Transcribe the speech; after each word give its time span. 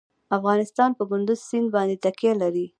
افغانستان 0.37 0.89
په 0.97 1.03
کندز 1.09 1.39
سیند 1.49 1.67
باندې 1.75 2.01
تکیه 2.05 2.33
لري. 2.41 2.65